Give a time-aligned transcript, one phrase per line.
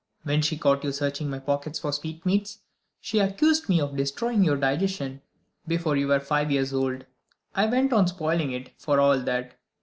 [0.23, 2.57] When she caught you searching my pockets for sweetmeats,
[3.01, 5.21] she accused me of destroying your digestion
[5.67, 7.05] before you were five years old.
[7.53, 9.59] I went on spoiling it, for all that.